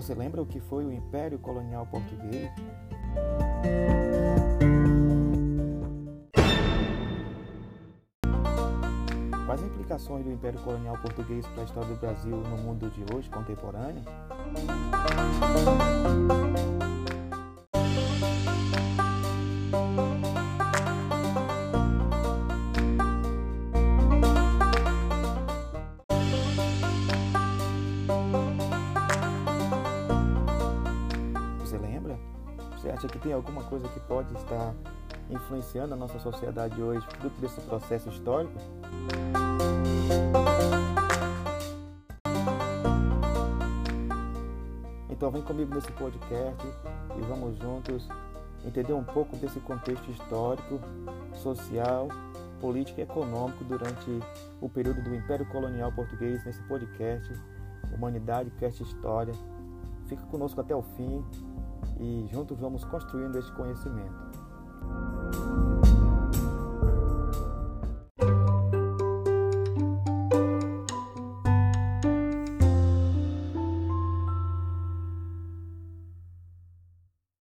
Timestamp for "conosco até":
60.28-60.74